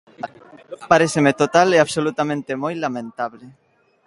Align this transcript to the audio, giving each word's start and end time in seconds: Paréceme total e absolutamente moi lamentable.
Paréceme 0.91 1.31
total 1.41 1.67
e 1.71 1.77
absolutamente 1.79 2.59
moi 2.63 2.73
lamentable. 2.83 3.45